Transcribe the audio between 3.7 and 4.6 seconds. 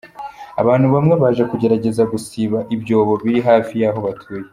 y’aho batuye.